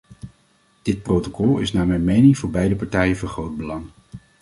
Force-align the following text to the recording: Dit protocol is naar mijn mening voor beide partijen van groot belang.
Dit 0.81 1.01
protocol 1.03 1.57
is 1.57 1.71
naar 1.73 1.87
mijn 1.87 2.03
mening 2.03 2.37
voor 2.37 2.49
beide 2.49 2.75
partijen 2.75 3.17
van 3.17 3.29
groot 3.29 3.57
belang. 3.57 3.85